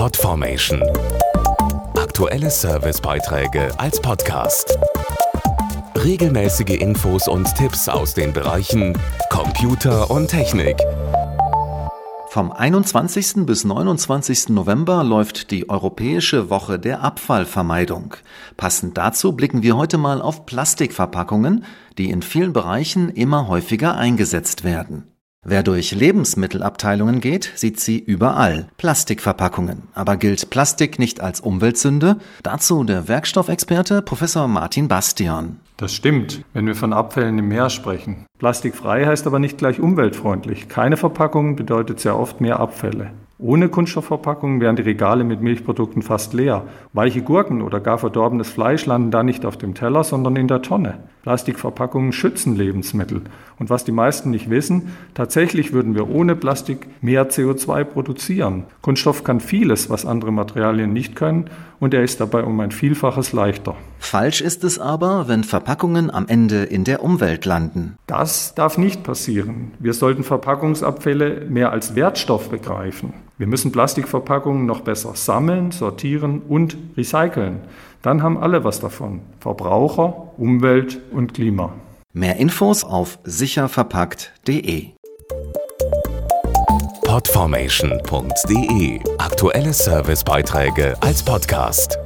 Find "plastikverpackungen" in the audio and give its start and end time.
20.46-21.66, 28.76-29.84, 51.22-52.12, 73.72-74.66